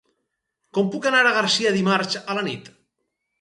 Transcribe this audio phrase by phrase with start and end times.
[0.77, 2.73] Com puc anar a Garcia dimarts a la nit?